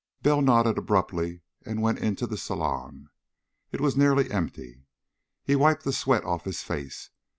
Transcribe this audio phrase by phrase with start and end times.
[0.23, 3.11] Bell nodded abruptly and went into the saloon.
[3.71, 4.87] It was nearly empty.
[5.43, 7.11] He wiped the sweat off his face.